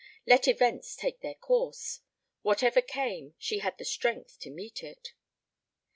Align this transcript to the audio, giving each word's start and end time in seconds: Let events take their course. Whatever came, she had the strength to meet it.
Let 0.25 0.47
events 0.47 0.95
take 0.95 1.21
their 1.21 1.35
course. 1.35 1.99
Whatever 2.41 2.81
came, 2.81 3.35
she 3.37 3.59
had 3.59 3.77
the 3.77 3.85
strength 3.85 4.39
to 4.39 4.49
meet 4.49 4.81
it. 4.81 5.09